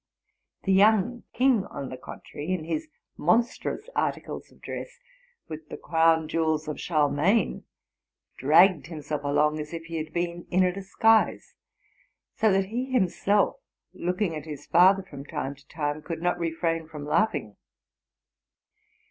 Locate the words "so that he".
12.35-12.85